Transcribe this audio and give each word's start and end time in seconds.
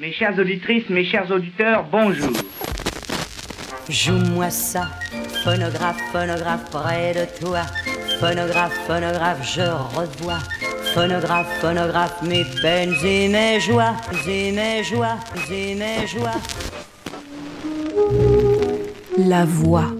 Mes 0.00 0.12
chères 0.12 0.38
auditrices, 0.38 0.88
mes 0.90 1.04
chers 1.04 1.28
auditeurs, 1.28 1.84
bonjour. 1.90 2.30
Joue-moi 3.88 4.48
ça, 4.48 4.86
phonographe, 5.42 6.00
phonographe 6.12 6.70
près 6.70 7.14
de 7.14 7.40
toi. 7.40 7.62
Phonographe, 8.20 8.78
phonographe, 8.86 9.56
je 9.56 9.62
revois. 9.62 10.38
Phonographe, 10.94 11.48
phonographe, 11.60 12.22
mes 12.22 12.44
peines 12.62 12.94
et 13.04 13.28
mes 13.28 13.58
joies, 13.58 13.96
et 14.28 14.52
mes 14.52 14.84
joies, 14.84 15.18
et 15.50 15.74
mes 15.74 16.06
joies. 16.06 16.40
La 19.18 19.44
voix. 19.44 19.92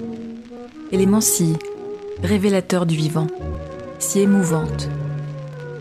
Élément 0.92 1.20
si 1.20 1.56
révélateur 2.22 2.86
du 2.86 2.94
vivant, 2.94 3.26
si 3.98 4.20
émouvante. 4.20 4.88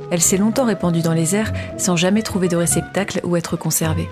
Elle 0.09 0.21
s'est 0.21 0.37
longtemps 0.37 0.65
répandue 0.65 1.01
dans 1.01 1.13
les 1.13 1.35
airs 1.35 1.51
sans 1.77 1.95
jamais 1.95 2.21
trouver 2.21 2.47
de 2.47 2.55
réceptacle 2.55 3.19
où 3.23 3.35
être 3.35 3.57
conservée. 3.57 4.09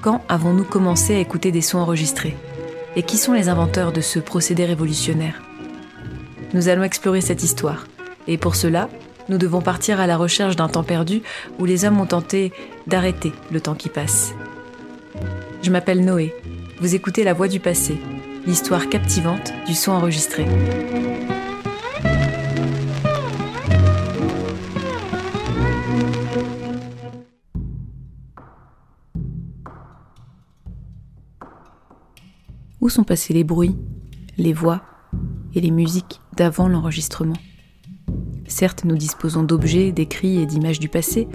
Quand 0.00 0.22
avons-nous 0.28 0.64
commencé 0.64 1.14
à 1.14 1.18
écouter 1.18 1.52
des 1.52 1.60
sons 1.60 1.78
enregistrés? 1.78 2.36
Et 2.96 3.02
qui 3.02 3.16
sont 3.16 3.32
les 3.32 3.48
inventeurs 3.48 3.92
de 3.92 4.00
ce 4.00 4.18
procédé 4.18 4.64
révolutionnaire? 4.64 5.40
Nous 6.54 6.68
allons 6.68 6.82
explorer 6.82 7.20
cette 7.20 7.42
histoire. 7.42 7.86
Et 8.26 8.36
pour 8.36 8.54
cela, 8.54 8.88
nous 9.28 9.38
devons 9.38 9.62
partir 9.62 10.00
à 10.00 10.06
la 10.06 10.16
recherche 10.16 10.56
d'un 10.56 10.68
temps 10.68 10.82
perdu 10.82 11.22
où 11.58 11.64
les 11.64 11.84
hommes 11.84 12.00
ont 12.00 12.06
tenté 12.06 12.52
d'arrêter 12.86 13.32
le 13.50 13.60
temps 13.60 13.74
qui 13.74 13.88
passe. 13.88 14.34
Je 15.62 15.70
m'appelle 15.70 16.04
Noé. 16.04 16.34
Vous 16.80 16.94
écoutez 16.94 17.24
La 17.24 17.32
Voix 17.32 17.48
du 17.48 17.60
Passé, 17.60 17.96
l'histoire 18.46 18.88
captivante 18.88 19.52
du 19.66 19.74
son 19.74 19.92
enregistré. 19.92 20.46
Où 32.82 32.88
sont 32.88 33.04
passés 33.04 33.32
les 33.32 33.44
bruits, 33.44 33.76
les 34.36 34.52
voix 34.52 34.82
et 35.54 35.60
les 35.60 35.70
musiques 35.70 36.20
d'avant 36.36 36.66
l'enregistrement? 36.66 37.36
Certes, 38.48 38.84
nous 38.84 38.96
disposons 38.96 39.44
d'objets, 39.44 39.92
d'écrits 39.92 40.40
et 40.40 40.46
d'images 40.46 40.80
du 40.80 40.88
passé, 40.88 41.28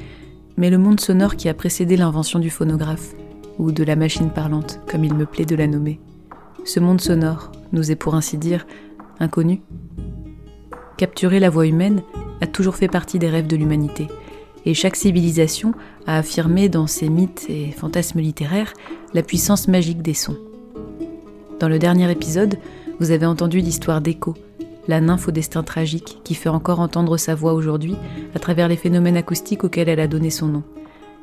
mais 0.58 0.70
le 0.70 0.78
monde 0.78 1.00
sonore 1.00 1.38
qui 1.38 1.48
a 1.48 1.54
précédé 1.54 1.96
l'invention 1.96 2.40
du 2.40 2.50
phonographe, 2.50 3.14
ou 3.60 3.72
de 3.72 3.86
la 3.86 3.96
machine 3.96 4.30
parlante, 4.30 4.82
comme 4.92 5.06
il 5.06 5.14
me 5.14 5.26
plaît 5.26 5.46
de 5.46 5.56
la 5.56 5.68
nommer, 5.68 6.02
ce 6.66 6.82
monde 6.82 7.00
sonore 7.00 7.54
nous 7.72 7.92
est 7.92 7.96
pour 7.96 8.16
ainsi 8.16 8.38
dire 8.38 8.68
inconnu. 9.22 9.62
Capturer 10.98 11.40
la 11.40 11.50
voix 11.50 11.66
humaine 11.66 12.04
a 12.42 12.48
toujours 12.48 12.76
fait 12.76 12.90
partie 12.90 13.20
des 13.20 13.30
rêves 13.30 13.48
de 13.48 13.56
l'humanité, 13.56 14.10
et 14.66 14.74
chaque 14.74 14.98
civilisation 14.98 15.74
a 16.08 16.18
affirmé 16.18 16.68
dans 16.68 16.88
ses 16.88 17.08
mythes 17.08 17.46
et 17.48 17.72
fantasmes 17.72 18.20
littéraires 18.20 18.74
la 19.14 19.24
puissance 19.24 19.70
magique 19.70 20.02
des 20.02 20.14
sons. 20.14 20.36
Dans 21.60 21.70
le 21.70 21.80
dernier 21.80 22.12
épisode, 22.12 22.60
vous 23.00 23.10
avez 23.10 23.26
entendu 23.26 23.60
l'histoire 23.62 24.00
d'Echo, 24.00 24.36
la 24.88 25.02
nymphe 25.02 25.28
au 25.28 25.32
destin 25.32 25.64
tragique 25.64 26.20
qui 26.24 26.36
fait 26.36 26.50
encore 26.50 26.80
entendre 26.80 27.18
sa 27.18 27.34
voix 27.34 27.54
aujourd'hui 27.54 27.96
à 28.36 28.40
travers 28.40 28.68
les 28.68 28.76
phénomènes 28.76 29.18
acoustiques 29.18 29.64
auxquels 29.64 29.90
elle 29.90 30.00
a 30.00 30.08
donné 30.08 30.30
son 30.30 30.48
nom, 30.48 30.64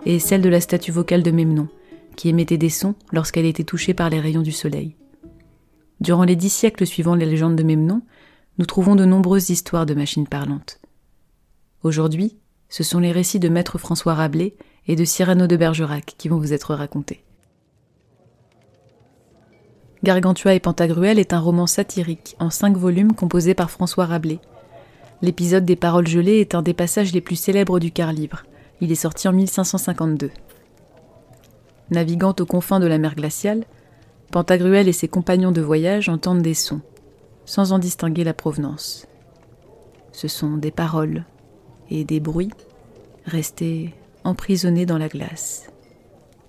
et 0.06 0.18
celle 0.18 0.42
de 0.42 0.48
la 0.48 0.60
statue 0.60 0.90
vocale 0.90 1.22
de 1.22 1.30
Memnon, 1.30 1.68
qui 2.16 2.28
émettait 2.28 2.58
des 2.58 2.68
sons 2.68 2.96
lorsqu'elle 3.12 3.44
était 3.44 3.62
touchée 3.62 3.94
par 3.94 4.10
les 4.10 4.18
rayons 4.18 4.42
du 4.42 4.50
soleil. 4.50 4.96
Durant 6.00 6.24
les 6.24 6.36
dix 6.36 6.50
siècles 6.50 6.86
suivant 6.86 7.14
les 7.14 7.26
légendes 7.26 7.56
de 7.56 7.62
Memnon, 7.62 8.02
nous 8.58 8.66
trouvons 8.66 8.96
de 8.96 9.04
nombreuses 9.04 9.50
histoires 9.50 9.86
de 9.86 9.94
machines 9.94 10.26
parlantes. 10.26 10.80
Aujourd'hui, 11.84 12.38
ce 12.68 12.82
sont 12.82 12.98
les 12.98 13.12
récits 13.12 13.38
de 13.38 13.48
Maître 13.48 13.78
François 13.78 14.14
Rabelais 14.14 14.56
et 14.88 14.96
de 14.96 15.04
Cyrano 15.04 15.46
de 15.46 15.56
Bergerac 15.56 16.14
qui 16.18 16.28
vont 16.28 16.38
vous 16.38 16.52
être 16.52 16.74
racontés. 16.74 17.24
Gargantua 20.04 20.52
et 20.52 20.60
Pantagruel 20.60 21.18
est 21.18 21.32
un 21.32 21.40
roman 21.40 21.66
satirique 21.66 22.36
en 22.38 22.50
cinq 22.50 22.76
volumes 22.76 23.14
composé 23.14 23.54
par 23.54 23.70
François 23.70 24.04
Rabelais. 24.04 24.38
L'épisode 25.22 25.64
des 25.64 25.76
Paroles 25.76 26.06
gelées 26.06 26.40
est 26.40 26.54
un 26.54 26.60
des 26.60 26.74
passages 26.74 27.14
les 27.14 27.22
plus 27.22 27.36
célèbres 27.36 27.80
du 27.80 27.90
quart 27.90 28.12
libre. 28.12 28.42
Il 28.82 28.92
est 28.92 28.96
sorti 28.96 29.28
en 29.28 29.32
1552. 29.32 30.30
Naviguant 31.90 32.34
aux 32.38 32.44
confins 32.44 32.80
de 32.80 32.86
la 32.86 32.98
mer 32.98 33.14
glaciale, 33.14 33.64
Pantagruel 34.30 34.88
et 34.88 34.92
ses 34.92 35.08
compagnons 35.08 35.52
de 35.52 35.62
voyage 35.62 36.10
entendent 36.10 36.42
des 36.42 36.52
sons, 36.52 36.82
sans 37.46 37.72
en 37.72 37.78
distinguer 37.78 38.24
la 38.24 38.34
provenance. 38.34 39.06
Ce 40.12 40.28
sont 40.28 40.58
des 40.58 40.70
paroles 40.70 41.24
et 41.88 42.04
des 42.04 42.20
bruits 42.20 42.52
restés 43.24 43.94
emprisonnés 44.22 44.84
dans 44.84 44.98
la 44.98 45.08
glace. 45.08 45.70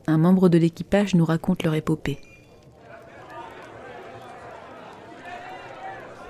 Un 0.08 0.18
membre 0.18 0.50
de 0.50 0.58
l'équipage 0.58 1.16
nous 1.16 1.24
raconte 1.24 1.64
leur 1.64 1.76
épopée. 1.76 2.20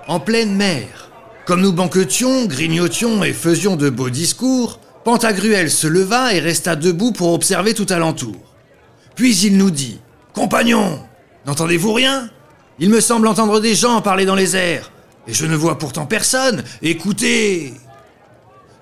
En 0.08 0.20
pleine 0.20 0.56
mer. 0.56 1.12
Comme 1.46 1.62
nous 1.62 1.74
banquetions, 1.74 2.46
grignotions 2.46 3.24
et 3.24 3.34
faisions 3.34 3.76
de 3.76 3.90
beaux 3.90 4.10
discours, 4.10 4.80
Pantagruel 5.04 5.70
se 5.70 5.88
leva 5.88 6.34
et 6.34 6.40
resta 6.40 6.76
debout 6.76 7.12
pour 7.12 7.34
observer 7.34 7.74
tout 7.74 7.86
alentour. 7.90 8.36
Puis 9.16 9.38
il 9.38 9.58
nous 9.58 9.72
dit 9.72 10.00
Compagnons, 10.34 11.00
n'entendez-vous 11.46 11.94
rien? 11.94 12.30
Il 12.80 12.90
me 12.90 13.00
semble 13.00 13.28
entendre 13.28 13.60
des 13.60 13.76
gens 13.76 14.02
parler 14.02 14.26
dans 14.26 14.36
les 14.36 14.56
airs, 14.56 14.92
et 15.28 15.34
je 15.34 15.46
ne 15.46 15.56
vois 15.56 15.78
pourtant 15.78 16.06
personne. 16.06 16.64
Écoutez 16.82 17.74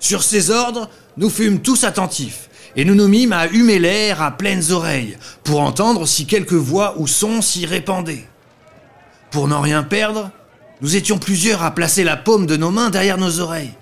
Sur 0.00 0.22
ces 0.22 0.50
ordres, 0.50 0.88
nous 1.16 1.30
fûmes 1.30 1.60
tous 1.60 1.84
attentifs, 1.84 2.48
et 2.74 2.84
nous 2.84 2.94
nous 2.94 3.06
mîmes 3.06 3.32
à 3.32 3.46
humer 3.46 3.78
l'air 3.78 4.22
à 4.22 4.30
pleines 4.30 4.72
oreilles, 4.72 5.18
pour 5.44 5.60
entendre 5.60 6.06
si 6.06 6.26
quelque 6.26 6.54
voix 6.54 6.94
ou 6.98 7.06
son 7.06 7.42
s'y 7.42 7.66
répandait. 7.66 8.26
Pour 9.30 9.46
n'en 9.46 9.60
rien 9.60 9.82
perdre, 9.82 10.30
nous 10.80 10.96
étions 10.96 11.18
plusieurs 11.18 11.62
à 11.62 11.70
placer 11.70 12.04
la 12.04 12.16
paume 12.16 12.46
de 12.46 12.56
nos 12.56 12.70
mains 12.70 12.90
derrière 12.90 13.18
nos 13.18 13.40
oreilles. 13.40 13.74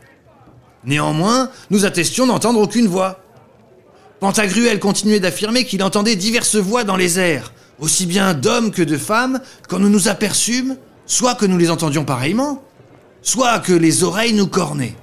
Néanmoins, 0.85 1.51
nous 1.71 1.85
attestions 1.85 2.27
d'entendre 2.27 2.61
aucune 2.61 2.89
voix. 2.89 3.21
Pantagruel 4.21 4.79
continuait 4.79 5.21
d'affirmer 5.21 5.65
qu'il 5.65 5.83
entendait 5.83 6.17
diverses 6.17 6.57
voix 6.57 6.85
dans 6.85 6.97
les 6.97 7.19
airs, 7.19 7.53
aussi 7.79 8.07
bien 8.07 8.35
d'hommes 8.35 8.71
que 8.71 8.83
de 8.83 8.97
femmes, 8.97 9.41
quand 9.69 9.79
nous 9.79 9.89
nous 9.89 10.09
aperçûmes, 10.09 10.77
soit 11.07 11.35
que 11.35 11.47
nous 11.47 11.59
les 11.59 11.71
entendions 11.71 12.05
pareillement, 12.05 12.63
soit 13.23 13.59
que 13.61 13.73
les 13.73 14.05
oreilles 14.05 14.35
nous 14.35 14.47
cornaient. 14.47 14.97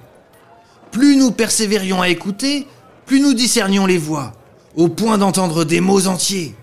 Plus 0.92 1.16
nous 1.16 1.32
persévérions 1.32 2.02
à 2.02 2.10
écouter, 2.10 2.68
plus 3.06 3.20
nous 3.20 3.34
discernions 3.34 3.86
les 3.86 3.98
voix, 3.98 4.34
au 4.76 4.88
point 4.88 5.18
d'entendre 5.18 5.64
des 5.64 5.82
mots 5.82 6.08
entiers. 6.08 6.56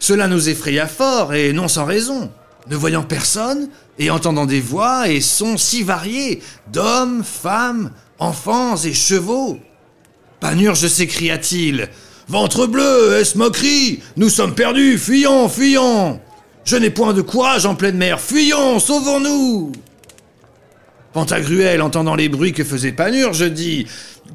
Cela 0.00 0.28
nous 0.28 0.48
effraya 0.48 0.86
fort, 0.86 1.34
et 1.34 1.52
non 1.52 1.68
sans 1.68 1.84
raison. 1.84 2.30
Ne 2.68 2.76
voyant 2.76 3.04
personne, 3.04 3.68
et 3.98 4.10
entendant 4.10 4.46
des 4.46 4.60
voix 4.60 5.08
et 5.08 5.20
sons 5.20 5.56
si 5.56 5.82
variés, 5.82 6.42
d'hommes, 6.72 7.22
femmes, 7.22 7.92
enfants 8.18 8.76
et 8.76 8.92
chevaux. 8.92 9.58
Panurge 10.40 10.86
s'écria-t-il. 10.86 11.88
Ventre 12.28 12.66
bleu, 12.66 13.16
est-ce 13.18 13.38
moquerie? 13.38 14.02
Nous 14.16 14.28
sommes 14.28 14.54
perdus, 14.54 14.98
fuyons, 14.98 15.48
fuyons. 15.48 16.20
Je 16.64 16.76
n'ai 16.76 16.90
point 16.90 17.12
de 17.12 17.22
courage 17.22 17.66
en 17.66 17.76
pleine 17.76 17.96
mer, 17.96 18.20
fuyons, 18.20 18.80
sauvons-nous. 18.80 19.72
Pantagruel, 21.12 21.80
entendant 21.80 22.16
les 22.16 22.28
bruits 22.28 22.52
que 22.52 22.64
faisait 22.64 22.92
Panurge, 22.92 23.50
dit 23.50 23.86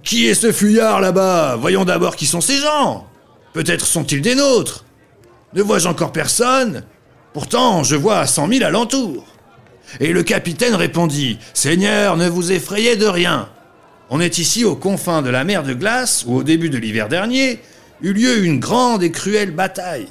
Qui 0.04 0.28
est 0.28 0.34
ce 0.34 0.52
fuyard 0.52 1.02
là-bas? 1.02 1.58
Voyons 1.60 1.86
d'abord 1.86 2.16
qui 2.16 2.26
sont 2.26 2.42
ces 2.42 2.58
gens. 2.58 3.08
Peut-être 3.54 3.86
sont-ils 3.86 4.22
des 4.22 4.36
nôtres. 4.36 4.86
Ne 5.54 5.62
vois-je 5.62 5.90
encore 5.90 6.14
personne? 6.14 6.84
Pourtant, 7.34 7.84
je 7.84 7.96
vois 7.96 8.28
cent 8.28 8.48
mille 8.48 8.64
alentours. 8.64 9.26
Et 10.00 10.14
le 10.14 10.24
capitaine 10.24 10.76
répondit 10.76 11.40
Seigneur, 11.54 12.18
ne 12.18 12.28
vous 12.28 12.52
effrayez 12.52 12.96
de 12.96 13.06
rien. 13.06 13.50
On 14.10 14.20
est 14.20 14.38
ici 14.38 14.66
aux 14.66 14.76
confins 14.76 15.22
de 15.22 15.30
la 15.30 15.44
mer 15.44 15.64
de 15.64 15.74
glace 15.74 16.26
où, 16.28 16.36
au 16.36 16.44
début 16.44 16.70
de 16.70 16.78
l'hiver 16.78 17.08
dernier, 17.08 17.60
eut 18.02 18.14
lieu 18.14 18.44
une 18.44 18.60
grande 18.60 19.04
et 19.04 19.12
cruelle 19.12 19.52
bataille. 19.52 20.10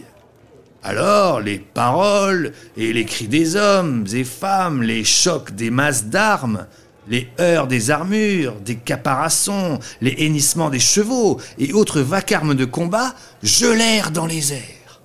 Alors, 0.83 1.41
les 1.41 1.59
paroles 1.59 2.53
et 2.79 2.94
les 2.94 3.05
cris 3.05 3.29
des 3.29 3.56
hommes 3.56 4.06
et 4.12 4.25
femmes, 4.25 4.83
les 4.83 5.05
chocs 5.05 5.50
des 5.55 5.71
masses 5.71 6.06
d'armes, 6.06 6.67
les 7.06 7.29
heurts 7.39 7.67
des 7.67 7.91
armures, 7.91 8.55
des 8.61 8.77
caparaçons, 8.77 9.79
les 10.00 10.15
hennissements 10.25 10.71
des 10.71 10.79
chevaux 10.79 11.39
et 11.59 11.75
autres 11.75 12.00
vacarmes 12.00 12.55
de 12.55 12.65
combat 12.65 13.15
gelèrent 13.43 14.11
dans 14.11 14.27
les 14.27 14.55
airs. 14.55 15.00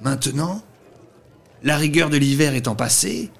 Maintenant, 0.00 0.62
la 1.62 1.76
rigueur 1.76 2.10
de 2.10 2.16
l'hiver 2.16 2.54
étant 2.54 2.74
passée, 2.74 3.30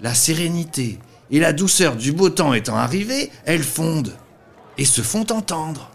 la 0.00 0.14
sérénité 0.14 0.98
et 1.30 1.38
la 1.38 1.52
douceur 1.52 1.96
du 1.96 2.12
beau 2.12 2.30
temps 2.30 2.54
étant 2.54 2.76
arrivées, 2.76 3.30
elles 3.44 3.62
fondent 3.62 4.16
et 4.78 4.84
se 4.84 5.02
font 5.02 5.26
entendre. 5.30 5.90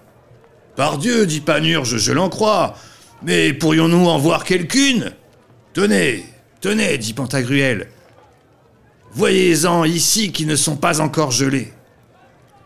Par 0.76 0.98
Dieu, 0.98 1.26
dit 1.26 1.42
Panurge, 1.42 1.98
je 1.98 2.12
l'en 2.12 2.30
crois, 2.30 2.76
mais 3.24 3.54
pourrions-nous 3.54 4.08
en 4.08 4.18
voir 4.18 4.44
quelqu'une? 4.44 5.12
Tenez, 5.74 6.26
tenez, 6.62 6.98
dit 6.98 7.14
Pantagruel. 7.14 7.90
Voyez-en 9.14 9.86
ici 9.86 10.32
qui 10.32 10.46
ne 10.46 10.56
sont 10.56 10.76
pas 10.76 11.00
encore 11.00 11.32
gelés. 11.32 11.74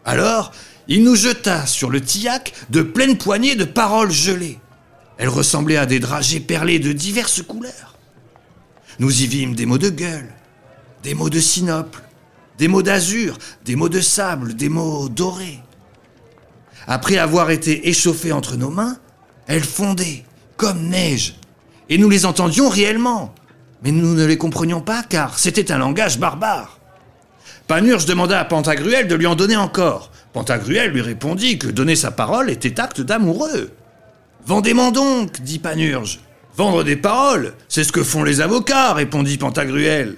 Alors, 0.05 0.51
il 0.87 1.03
nous 1.03 1.15
jeta 1.15 1.67
sur 1.67 1.91
le 1.91 2.01
tillac 2.01 2.53
de 2.71 2.81
pleines 2.81 3.17
poignées 3.17 3.55
de 3.55 3.65
paroles 3.65 4.11
gelées. 4.11 4.57
Elles 5.17 5.29
ressemblaient 5.29 5.77
à 5.77 5.85
des 5.85 5.99
dragées 5.99 6.39
perlés 6.39 6.79
de 6.79 6.91
diverses 6.91 7.43
couleurs. 7.43 7.98
Nous 8.99 9.21
y 9.21 9.27
vîmes 9.27 9.55
des 9.55 9.65
mots 9.65 9.77
de 9.77 9.89
gueule, 9.89 10.29
des 11.03 11.13
mots 11.13 11.29
de 11.29 11.39
sinople, 11.39 12.01
des 12.57 12.67
mots 12.67 12.83
d'azur, 12.83 13.37
des 13.63 13.77
mots 13.77 13.87
de 13.87 14.01
sable, 14.01 14.55
des 14.55 14.67
mots 14.67 15.07
dorés. 15.07 15.59
Après 16.85 17.17
avoir 17.17 17.49
été 17.49 17.87
échauffées 17.87 18.33
entre 18.33 18.57
nos 18.57 18.69
mains, 18.69 18.97
elles 19.47 19.63
fondaient 19.63 20.25
comme 20.57 20.89
neige, 20.89 21.35
et 21.87 21.97
nous 21.97 22.09
les 22.09 22.25
entendions 22.25 22.67
réellement. 22.67 23.33
Mais 23.81 23.91
nous 23.91 24.13
ne 24.13 24.25
les 24.25 24.37
comprenions 24.37 24.81
pas 24.81 25.03
car 25.03 25.39
c'était 25.39 25.71
un 25.71 25.77
langage 25.77 26.19
barbare. 26.19 26.79
Panurge 27.67 28.05
demanda 28.05 28.39
à 28.39 28.45
Pantagruel 28.45 29.07
de 29.07 29.15
lui 29.15 29.27
en 29.27 29.35
donner 29.35 29.55
encore. 29.55 30.11
Pantagruel 30.33 30.91
lui 30.91 31.01
répondit 31.01 31.57
que 31.57 31.67
donner 31.67 31.95
sa 31.95 32.11
parole 32.11 32.49
était 32.49 32.79
acte 32.79 32.99
d'amoureux. 32.99 33.71
Vendez-moi 34.45 34.91
donc, 34.91 35.39
dit 35.41 35.59
Panurge. 35.59 36.19
Vendre 36.55 36.83
des 36.83 36.95
paroles, 36.95 37.53
c'est 37.67 37.83
ce 37.83 37.91
que 37.91 38.03
font 38.03 38.23
les 38.23 38.41
avocats, 38.41 38.93
répondit 38.93 39.37
Pantagruel. 39.37 40.17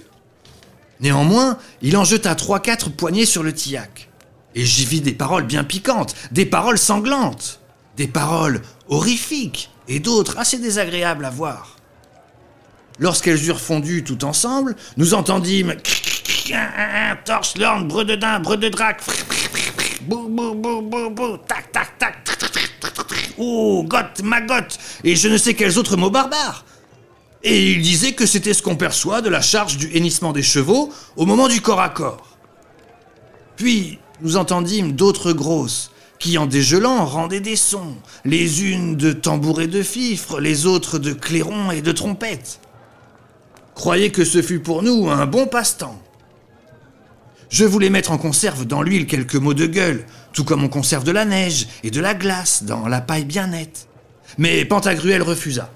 Néanmoins, 0.99 1.57
il 1.81 1.97
en 1.97 2.03
jeta 2.03 2.35
trois-quatre 2.35 2.89
poignées 2.89 3.25
sur 3.25 3.43
le 3.43 3.53
tillac. 3.53 4.09
Et 4.55 4.65
j'y 4.65 4.85
vis 4.85 5.01
des 5.01 5.13
paroles 5.13 5.45
bien 5.45 5.63
piquantes, 5.63 6.15
des 6.31 6.45
paroles 6.45 6.77
sanglantes, 6.77 7.59
des 7.97 8.07
paroles 8.07 8.61
horrifiques 8.87 9.69
et 9.87 9.99
d'autres 9.99 10.37
assez 10.37 10.57
désagréables 10.57 11.25
à 11.25 11.29
voir. 11.29 11.77
Lorsqu'elles 12.99 13.43
eurent 13.47 13.59
fondu 13.59 14.03
tout 14.03 14.25
ensemble, 14.25 14.75
nous 14.97 15.13
entendîmes 15.13 15.75
torche, 17.25 17.57
lorne, 17.57 17.87
breu 17.87 18.05
de 18.05 18.15
daim, 18.15 18.39
breu 18.39 18.57
de 18.57 18.69
drac, 18.69 19.01
bou, 20.01 20.27
bou, 20.27 20.53
bou, 20.53 20.81
bou, 20.81 21.09
bou, 21.09 21.37
tac, 21.47 21.71
tac, 21.71 21.97
tac, 21.97 22.20
oh, 23.41 23.83
goth, 23.83 24.21
magotte, 24.23 24.77
et 25.03 25.15
je 25.15 25.27
ne 25.27 25.37
sais 25.37 25.53
quels 25.53 25.77
autres 25.77 25.97
mots 25.97 26.09
barbares. 26.09 26.65
Et 27.43 27.71
il 27.71 27.81
disait 27.81 28.13
que 28.13 28.25
c'était 28.25 28.53
ce 28.53 28.61
qu'on 28.61 28.75
perçoit 28.75 29.21
de 29.21 29.29
la 29.29 29.41
charge 29.41 29.77
du 29.77 29.89
hennissement 29.95 30.31
des 30.31 30.43
chevaux 30.43 30.91
au 31.15 31.25
moment 31.25 31.47
du 31.47 31.59
corps 31.59 31.81
à 31.81 31.89
corps. 31.89 32.37
Puis 33.55 33.99
nous 34.21 34.37
entendîmes 34.37 34.91
d'autres 34.91 35.33
grosses, 35.33 35.91
qui 36.19 36.37
en 36.37 36.45
dégelant 36.45 37.03
rendaient 37.05 37.39
des 37.39 37.55
sons, 37.55 37.95
les 38.25 38.63
unes 38.63 38.95
de 38.95 39.11
tambour 39.11 39.59
et 39.59 39.67
de 39.67 39.81
fifre, 39.81 40.39
les 40.39 40.67
autres 40.67 40.99
de 40.99 41.13
clairon 41.13 41.71
et 41.71 41.81
de 41.81 41.91
trompette. 41.91 42.59
Croyez 43.73 44.11
que 44.11 44.23
ce 44.23 44.43
fut 44.43 44.59
pour 44.59 44.83
nous 44.83 45.09
un 45.09 45.25
bon 45.25 45.47
passe-temps. 45.47 45.99
Je 47.51 47.65
voulais 47.65 47.89
mettre 47.89 48.11
en 48.11 48.17
conserve 48.17 48.65
dans 48.65 48.81
l'huile 48.81 49.05
quelques 49.05 49.35
mots 49.35 49.53
de 49.53 49.65
gueule, 49.65 50.05
tout 50.31 50.45
comme 50.45 50.63
on 50.63 50.69
conserve 50.69 51.03
de 51.03 51.11
la 51.11 51.25
neige 51.25 51.67
et 51.83 51.91
de 51.91 51.99
la 51.99 52.13
glace 52.13 52.63
dans 52.63 52.87
la 52.87 53.01
paille 53.01 53.25
bien 53.25 53.47
nette. 53.47 53.89
Mais 54.37 54.63
Pantagruel 54.65 55.21
refusa 55.21 55.69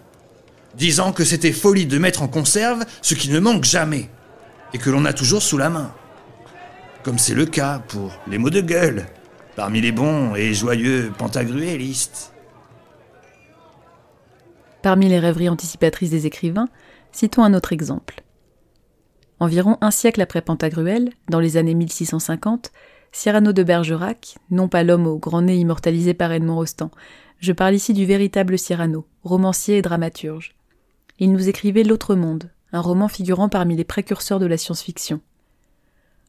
disant 0.77 1.11
que 1.11 1.23
c'était 1.23 1.51
folie 1.51 1.85
de 1.85 1.97
mettre 1.97 2.21
en 2.21 2.27
conserve 2.27 2.85
ce 3.01 3.15
qui 3.15 3.29
ne 3.29 3.39
manque 3.39 3.63
jamais, 3.63 4.09
et 4.73 4.77
que 4.77 4.89
l'on 4.89 5.05
a 5.05 5.13
toujours 5.13 5.41
sous 5.41 5.57
la 5.57 5.69
main. 5.69 5.93
Comme 7.03 7.17
c'est 7.17 7.33
le 7.33 7.45
cas 7.45 7.79
pour 7.87 8.11
les 8.27 8.37
mots 8.37 8.49
de 8.49 8.61
gueule, 8.61 9.05
parmi 9.55 9.79
les 9.79 9.91
bons 9.91 10.35
et 10.35 10.53
joyeux 10.53 11.13
pantagruélistes. 11.17 12.33
Parmi 14.81 15.07
les 15.07 15.19
rêveries 15.19 15.49
anticipatrices 15.49 16.09
des 16.09 16.25
écrivains, 16.25 16.67
citons 17.11 17.43
un 17.43 17.53
autre 17.53 17.73
exemple. 17.73 18.24
Environ 19.39 19.77
un 19.81 19.91
siècle 19.91 20.21
après 20.21 20.41
Pantagruel, 20.41 21.11
dans 21.29 21.39
les 21.39 21.57
années 21.57 21.75
1650, 21.75 22.71
Cyrano 23.11 23.53
de 23.53 23.63
Bergerac, 23.63 24.37
non 24.49 24.67
pas 24.67 24.83
l'homme 24.83 25.07
au 25.07 25.17
grand 25.17 25.41
nez 25.41 25.57
immortalisé 25.57 26.13
par 26.13 26.31
Edmond 26.31 26.55
Rostand, 26.55 26.91
je 27.39 27.51
parle 27.51 27.75
ici 27.75 27.93
du 27.93 28.05
véritable 28.05 28.57
Cyrano, 28.57 29.05
romancier 29.23 29.77
et 29.77 29.81
dramaturge, 29.81 30.55
il 31.17 31.31
nous 31.31 31.47
écrivait 31.47 31.83
L'autre 31.83 32.15
monde, 32.15 32.51
un 32.73 32.81
roman 32.81 33.07
figurant 33.07 33.47
parmi 33.47 33.77
les 33.77 33.85
précurseurs 33.85 34.39
de 34.39 34.45
la 34.45 34.57
science-fiction. 34.57 35.21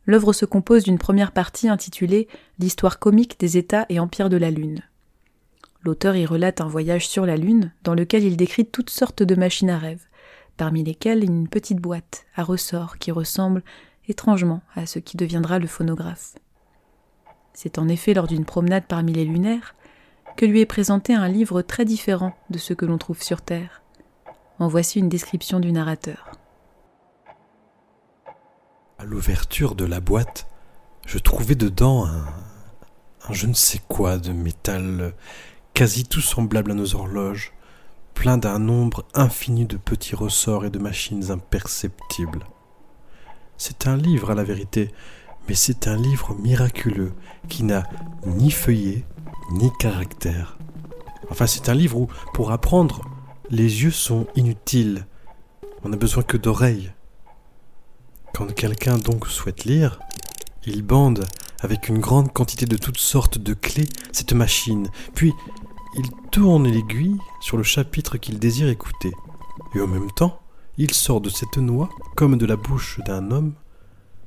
L'œuvre 0.04 0.32
se 0.32 0.44
compose 0.44 0.84
d'une 0.84 0.98
première 0.98 1.32
partie 1.32 1.68
intitulée 1.68 2.28
L'histoire 2.60 3.00
comique 3.00 3.40
des 3.40 3.56
États 3.56 3.86
et 3.88 3.98
empires 3.98 4.28
de 4.28 4.36
la 4.36 4.52
Lune. 4.52 4.82
L'auteur 5.82 6.14
y 6.14 6.24
relate 6.24 6.60
un 6.60 6.68
voyage 6.68 7.08
sur 7.08 7.26
la 7.26 7.36
Lune 7.36 7.72
dans 7.82 7.94
lequel 7.94 8.22
il 8.22 8.36
décrit 8.36 8.64
toutes 8.64 8.90
sortes 8.90 9.24
de 9.24 9.34
machines 9.34 9.70
à 9.70 9.78
rêve, 9.78 10.04
parmi 10.56 10.84
lesquelles 10.84 11.24
une 11.24 11.48
petite 11.48 11.78
boîte 11.78 12.26
à 12.34 12.42
ressort 12.42 12.98
qui 12.98 13.10
ressemble 13.12 13.62
étrangement 14.08 14.62
à 14.74 14.86
ce 14.86 14.98
qui 14.98 15.16
deviendra 15.16 15.58
le 15.58 15.66
phonographe. 15.66 16.34
C'est 17.52 17.78
en 17.78 17.88
effet 17.88 18.14
lors 18.14 18.26
d'une 18.26 18.44
promenade 18.44 18.84
parmi 18.86 19.12
les 19.12 19.24
lunaires 19.24 19.74
que 20.36 20.46
lui 20.46 20.60
est 20.60 20.66
présenté 20.66 21.14
un 21.14 21.28
livre 21.28 21.62
très 21.62 21.84
différent 21.84 22.36
de 22.50 22.58
ce 22.58 22.74
que 22.74 22.84
l'on 22.84 22.98
trouve 22.98 23.22
sur 23.22 23.40
Terre. 23.40 23.82
En 24.58 24.68
voici 24.68 24.98
une 24.98 25.08
description 25.08 25.60
du 25.60 25.72
narrateur. 25.72 26.32
À 28.98 29.04
l'ouverture 29.04 29.74
de 29.74 29.84
la 29.84 30.00
boîte, 30.00 30.46
je 31.06 31.18
trouvais 31.18 31.54
dedans 31.54 32.06
un, 32.06 32.26
un 33.28 33.32
je 33.32 33.46
ne 33.46 33.54
sais 33.54 33.80
quoi 33.88 34.18
de 34.18 34.32
métal 34.32 35.14
quasi 35.74 36.04
tout 36.04 36.20
semblable 36.20 36.70
à 36.70 36.74
nos 36.74 36.94
horloges, 36.94 37.52
plein 38.16 38.38
d'un 38.38 38.58
nombre 38.58 39.04
infini 39.14 39.66
de 39.66 39.76
petits 39.76 40.16
ressorts 40.16 40.64
et 40.64 40.70
de 40.70 40.80
machines 40.80 41.30
imperceptibles. 41.30 42.46
C'est 43.58 43.86
un 43.86 43.96
livre 43.96 44.30
à 44.30 44.34
la 44.34 44.42
vérité, 44.42 44.90
mais 45.46 45.54
c'est 45.54 45.86
un 45.86 45.96
livre 45.96 46.34
miraculeux 46.34 47.12
qui 47.48 47.62
n'a 47.62 47.84
ni 48.26 48.50
feuillet 48.50 49.04
ni 49.52 49.70
caractère. 49.78 50.58
Enfin, 51.30 51.46
c'est 51.46 51.68
un 51.68 51.74
livre 51.74 51.98
où, 51.98 52.08
pour 52.32 52.50
apprendre, 52.50 53.02
les 53.50 53.82
yeux 53.84 53.92
sont 53.92 54.26
inutiles. 54.34 55.06
On 55.84 55.90
n'a 55.90 55.96
besoin 55.96 56.22
que 56.22 56.38
d'oreilles. 56.38 56.92
Quand 58.34 58.52
quelqu'un 58.52 58.96
donc 58.96 59.28
souhaite 59.28 59.64
lire, 59.64 60.00
il 60.64 60.82
bande 60.82 61.24
avec 61.60 61.88
une 61.88 62.00
grande 62.00 62.32
quantité 62.32 62.64
de 62.66 62.76
toutes 62.76 62.98
sortes 62.98 63.38
de 63.38 63.54
clés 63.54 63.88
cette 64.10 64.32
machine, 64.32 64.88
puis 65.14 65.32
il 65.94 66.10
tourne 66.30 66.68
l'aiguille 66.68 67.18
sur 67.40 67.56
le 67.56 67.62
chapitre 67.62 68.18
qu'il 68.18 68.38
désire 68.38 68.68
écouter. 68.68 69.12
Et 69.74 69.80
en 69.80 69.86
même 69.86 70.10
temps, 70.10 70.40
il 70.78 70.92
sort 70.92 71.20
de 71.20 71.30
cette 71.30 71.56
noix, 71.56 71.88
comme 72.16 72.36
de 72.36 72.46
la 72.46 72.56
bouche 72.56 73.00
d'un 73.06 73.30
homme 73.30 73.54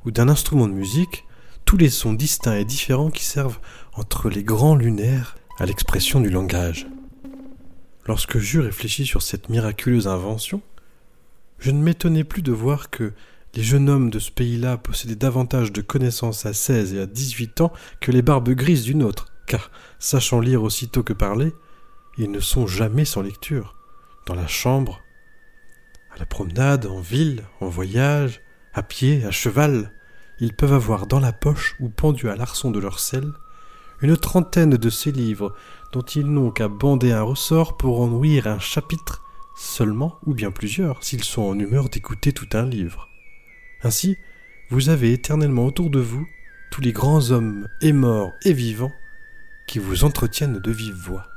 ou 0.05 0.11
d'un 0.11 0.29
instrument 0.29 0.67
de 0.67 0.73
musique, 0.73 1.25
tous 1.65 1.77
les 1.77 1.89
sons 1.89 2.13
distincts 2.13 2.57
et 2.57 2.65
différents 2.65 3.11
qui 3.11 3.23
servent 3.23 3.59
entre 3.93 4.29
les 4.29 4.43
grands 4.43 4.75
lunaires 4.75 5.37
à 5.59 5.65
l'expression 5.65 6.19
du 6.19 6.29
langage. 6.29 6.87
Lorsque 8.07 8.39
j'eus 8.39 8.61
réfléchi 8.61 9.05
sur 9.05 9.21
cette 9.21 9.49
miraculeuse 9.49 10.07
invention, 10.07 10.61
je 11.59 11.71
ne 11.71 11.81
m'étonnais 11.81 12.23
plus 12.23 12.41
de 12.41 12.51
voir 12.51 12.89
que 12.89 13.13
les 13.55 13.63
jeunes 13.63 13.89
hommes 13.89 14.09
de 14.09 14.19
ce 14.19 14.31
pays-là 14.31 14.77
possédaient 14.77 15.15
davantage 15.15 15.71
de 15.71 15.81
connaissances 15.81 16.45
à 16.45 16.53
16 16.53 16.93
et 16.93 17.01
à 17.01 17.05
18 17.05 17.61
ans 17.61 17.73
que 17.99 18.11
les 18.11 18.21
barbes 18.21 18.49
grises 18.49 18.83
d'une 18.83 19.03
autre, 19.03 19.27
car, 19.49 19.71
sachant 19.97 20.39
lire 20.39 20.63
aussitôt 20.63 21.03
que 21.03 21.11
parler, 21.11 21.53
ils 22.17 22.31
ne 22.31 22.39
sont 22.39 22.67
jamais 22.67 23.03
sans 23.03 23.21
lecture, 23.21 23.75
dans 24.25 24.35
la 24.35 24.47
chambre, 24.47 25.01
à 26.15 26.19
la 26.19 26.25
promenade, 26.25 26.85
en 26.85 27.01
ville, 27.01 27.43
en 27.59 27.67
voyage, 27.67 28.41
à 28.73 28.83
pied, 28.83 29.25
à 29.25 29.31
cheval, 29.31 29.91
ils 30.39 30.53
peuvent 30.53 30.73
avoir 30.73 31.07
dans 31.07 31.19
la 31.19 31.33
poche 31.33 31.75
ou 31.79 31.89
pendu 31.89 32.29
à 32.29 32.35
l'arçon 32.35 32.71
de 32.71 32.79
leur 32.79 32.99
selle 32.99 33.33
une 34.01 34.15
trentaine 34.15 34.77
de 34.77 34.89
ces 34.89 35.11
livres 35.11 35.53
dont 35.91 36.01
ils 36.01 36.31
n'ont 36.31 36.51
qu'à 36.51 36.69
bander 36.69 37.11
un 37.11 37.23
ressort 37.23 37.75
pour 37.75 37.99
en 37.99 38.09
ouïr 38.09 38.47
un 38.47 38.59
chapitre 38.59 39.23
seulement, 39.57 40.19
ou 40.25 40.33
bien 40.33 40.51
plusieurs, 40.51 41.03
s'ils 41.03 41.25
sont 41.25 41.41
en 41.41 41.59
humeur 41.59 41.89
d'écouter 41.89 42.31
tout 42.31 42.47
un 42.53 42.65
livre. 42.65 43.09
Ainsi, 43.83 44.15
vous 44.69 44.87
avez 44.87 45.11
éternellement 45.11 45.65
autour 45.65 45.89
de 45.89 45.99
vous 45.99 46.25
tous 46.71 46.79
les 46.79 46.93
grands 46.93 47.31
hommes 47.31 47.67
et 47.81 47.91
morts 47.91 48.31
et 48.45 48.53
vivants 48.53 48.93
qui 49.69 49.77
vous 49.77 50.03
entretiennent 50.03 50.57
de 50.57 50.71
vive 50.71 50.95
voix. 50.95 51.27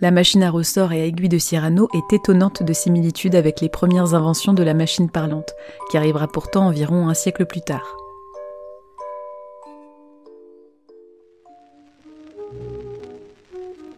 La 0.00 0.10
machine 0.10 0.42
à 0.42 0.50
ressort 0.50 0.94
et 0.94 1.02
à 1.02 1.04
aiguille 1.04 1.28
de 1.28 1.36
Cyrano 1.36 1.90
est 1.92 2.14
étonnante 2.14 2.62
de 2.62 2.72
similitude 2.72 3.34
avec 3.34 3.60
les 3.60 3.68
premières 3.68 4.14
inventions 4.14 4.54
de 4.54 4.62
la 4.62 4.72
machine 4.72 5.10
parlante, 5.10 5.52
qui 5.90 5.98
arrivera 5.98 6.26
pourtant 6.28 6.66
environ 6.68 7.10
un 7.10 7.14
siècle 7.14 7.44
plus 7.44 7.60
tard. 7.60 7.94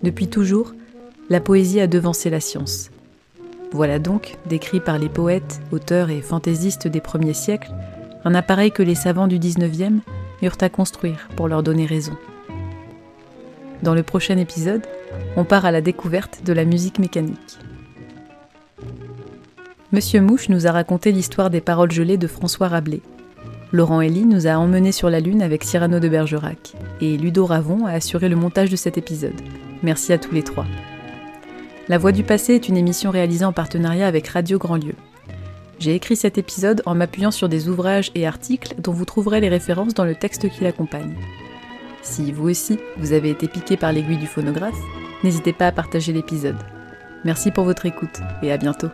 Depuis 0.03 0.27
toujours, 0.27 0.73
la 1.31 1.41
poésie 1.41 1.79
a 1.79 1.87
devancé 1.87 2.29
la 2.29 2.41
science. 2.41 2.92
Voilà 3.73 3.99
donc, 3.99 4.37
décrit 4.47 4.81
par 4.81 4.99
les 4.99 5.09
poètes, 5.09 5.61
auteurs 5.73 6.11
et 6.11 6.21
fantaisistes 6.21 6.89
des 6.89 7.01
premiers 7.01 7.33
siècles, 7.33 7.73
un 8.25 8.35
appareil 8.35 8.71
que 8.71 8.83
les 8.83 8.95
savants 8.95 9.27
du 9.27 9.39
XIXe 9.39 10.03
eurent 10.43 10.59
à 10.61 10.69
construire 10.69 11.29
pour 11.37 11.49
leur 11.49 11.63
donner 11.63 11.87
raison. 11.87 12.13
Dans 13.83 13.95
le 13.95 14.03
prochain 14.03 14.37
épisode, 14.37 14.83
on 15.37 15.45
part 15.45 15.65
à 15.65 15.71
la 15.71 15.81
découverte 15.81 16.43
de 16.45 16.53
la 16.53 16.65
musique 16.65 16.99
mécanique. 16.99 17.59
Monsieur 19.91 20.21
Mouche 20.21 20.49
nous 20.51 20.67
a 20.67 20.73
raconté 20.73 21.11
l'histoire 21.11 21.51
des 21.51 21.61
paroles 21.61 21.93
gelées 21.93 22.17
de 22.19 22.27
François 22.27 22.69
Rabelais. 22.69 23.03
Laurent 23.73 24.03
Elie 24.03 24.27
nous 24.27 24.47
a 24.47 24.53
emmenés 24.53 24.93
sur 24.93 25.09
la 25.09 25.21
Lune 25.21 25.43
avec 25.43 25.65
Cyrano 25.65 25.99
de 25.99 26.09
Bergerac, 26.09 26.75
et 27.01 27.17
Ludo 27.17 27.47
Ravon 27.47 27.87
a 27.87 27.93
assuré 27.93 28.29
le 28.29 28.37
montage 28.37 28.71
de 28.71 28.77
cet 28.77 28.99
épisode. 28.99 29.41
Merci 29.83 30.13
à 30.13 30.19
tous 30.19 30.35
les 30.35 30.43
trois. 30.43 30.67
La 31.89 31.99
Voix 31.99 32.13
du 32.13 32.23
Passé 32.23 32.55
est 32.55 32.69
une 32.69 32.77
émission 32.77 33.11
réalisée 33.11 33.45
en 33.45 33.53
partenariat 33.53 34.07
avec 34.07 34.29
Radio 34.29 34.57
Grandlieu. 34.57 34.95
J'ai 35.81 35.97
écrit 35.97 36.15
cet 36.15 36.39
épisode 36.39 36.81
en 36.87 36.95
m'appuyant 36.95 37.33
sur 37.33 37.49
des 37.49 37.69
ouvrages 37.69 38.13
et 38.15 38.25
articles 38.25 38.77
dont 38.79 38.93
vous 38.93 39.05
trouverez 39.05 39.41
les 39.41 39.49
références 39.49 39.95
dans 39.95 40.05
le 40.05 40.15
texte 40.15 40.49
qui 40.49 40.63
l'accompagne. 40.63 41.17
Si 42.01 42.31
vous 42.31 42.49
aussi, 42.49 42.79
vous 42.99 43.13
avez 43.13 43.31
été 43.31 43.49
piqué 43.49 43.77
par 43.77 43.93
l'aiguille 43.93 44.17
du 44.17 44.29
phonographe, 44.29 44.79
n'hésitez 45.25 45.53
pas 45.53 45.67
à 45.67 45.73
partager 45.73 46.13
l'épisode. 46.13 46.57
Merci 47.25 47.51
pour 47.51 47.65
votre 47.65 47.85
écoute 47.85 48.21
et 48.43 48.53
à 48.53 48.59
bientôt. 48.59 48.89